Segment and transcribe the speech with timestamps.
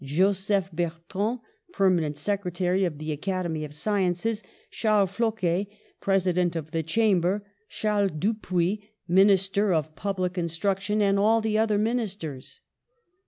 [0.03, 1.41] Joseph Bertrand,
[1.73, 5.67] perma nent Secretary of the iicademy of Sciences; Charles Floquet,
[5.99, 12.61] President of the Chamber; Charles Dupuy, Minister of Public Instruction, and all the other Ministers.